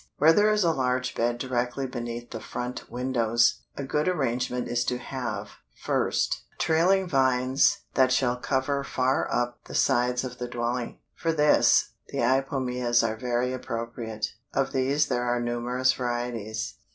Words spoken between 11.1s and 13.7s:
For this, the Ipomoeas are very